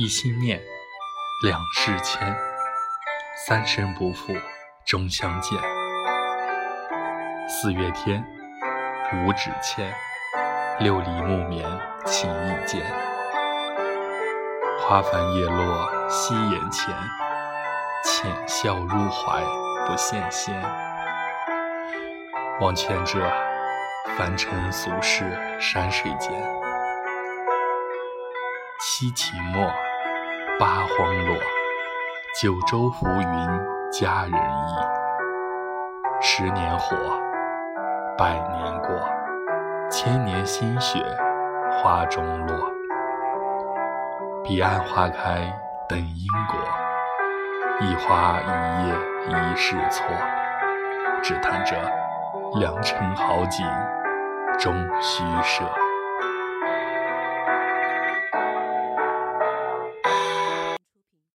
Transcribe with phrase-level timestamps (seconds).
[0.00, 0.62] 一心念，
[1.42, 2.32] 两世牵，
[3.44, 4.32] 三生不负
[4.86, 5.58] 终相见。
[7.48, 8.24] 四月天，
[9.12, 9.92] 五指牵，
[10.78, 11.68] 六里木棉
[12.06, 12.80] 情意坚。
[14.78, 16.94] 花繁叶落夕颜前，
[18.04, 19.42] 浅笑入怀
[19.84, 20.54] 不羡仙。
[22.60, 23.18] 望劝这
[24.16, 26.30] 凡尘俗世山水间，
[28.80, 29.68] 七情墨。
[30.58, 31.36] 八荒落，
[32.34, 33.60] 九州浮云
[33.92, 34.74] 佳人意。
[36.20, 36.96] 十年火，
[38.16, 38.90] 百年过，
[39.88, 41.00] 千年心血
[41.70, 42.56] 花中落。
[44.42, 45.48] 彼岸花开
[45.88, 46.58] 等因果，
[47.78, 48.94] 一花一叶
[49.28, 50.04] 一世错。
[51.22, 51.76] 只叹这
[52.58, 53.64] 良辰好景
[54.58, 55.64] 终虚设。